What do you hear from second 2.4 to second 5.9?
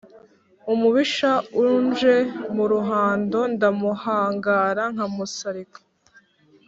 mu ruhando ndamuhangara nkamusarika,